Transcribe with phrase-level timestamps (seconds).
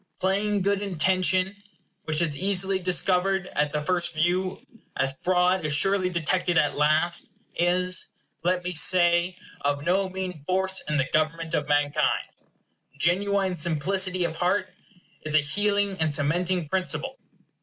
[0.19, 1.55] Plain good intention,
[2.05, 4.65] which is as easily discovered at the first view
[4.97, 8.07] as fraud is surely detected at last, is,
[8.43, 12.31] let me say, of no mean force in the government of mankind.
[12.97, 14.73] Genuine simplicity of heart
[15.21, 17.19] is an healing and cementing principle.